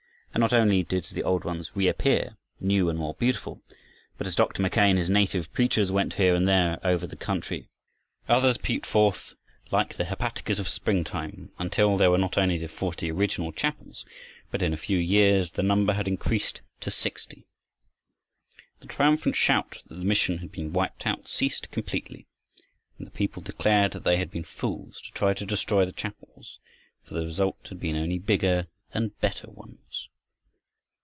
And 0.33 0.39
not 0.39 0.53
only 0.53 0.81
did 0.83 1.03
the 1.11 1.23
old 1.23 1.43
ones 1.43 1.75
reappear, 1.75 2.37
new 2.57 2.87
and 2.87 2.97
more 2.97 3.15
beautiful, 3.15 3.61
but 4.17 4.25
as 4.25 4.33
Dr. 4.33 4.61
Mackay 4.61 4.89
and 4.89 4.97
his 4.97 5.09
native 5.09 5.51
preachers 5.51 5.91
went 5.91 6.13
here 6.13 6.33
and 6.35 6.47
there 6.47 6.79
over 6.85 7.05
the 7.05 7.17
country 7.17 7.67
others 8.29 8.57
peeped 8.57 8.85
forth 8.85 9.33
like 9.71 9.97
the 9.97 10.05
hepaticas 10.05 10.57
of 10.57 10.69
springtime, 10.69 11.51
until 11.59 11.97
there 11.97 12.09
were 12.09 12.17
not 12.17 12.37
only 12.37 12.57
the 12.57 12.69
forty 12.69 13.11
original 13.11 13.51
chapels, 13.51 14.05
but 14.51 14.61
in 14.61 14.73
a 14.73 14.77
few 14.77 14.97
years 14.97 15.51
the 15.51 15.61
number 15.63 15.91
had 15.91 16.07
increased 16.07 16.61
to 16.79 16.89
sixty. 16.89 17.45
The 18.79 18.87
triumphant 18.87 19.35
shout 19.35 19.79
that 19.87 19.95
the 19.95 20.05
mission 20.05 20.37
had 20.37 20.49
been 20.53 20.71
wiped 20.71 21.05
out 21.05 21.27
ceased 21.27 21.69
completely, 21.71 22.25
and 22.97 23.05
the 23.05 23.11
people 23.11 23.41
declared 23.41 23.91
that 23.91 24.05
they 24.05 24.15
had 24.15 24.31
been 24.31 24.45
fools 24.45 25.01
to 25.01 25.11
try 25.11 25.33
to 25.33 25.45
destroy 25.45 25.83
the 25.83 25.91
chapels, 25.91 26.57
for 27.03 27.15
the 27.15 27.25
result 27.25 27.57
had 27.67 27.81
been 27.81 27.97
only 27.97 28.17
bigger 28.17 28.67
and 28.93 29.19
better 29.19 29.51
ones. 29.51 30.07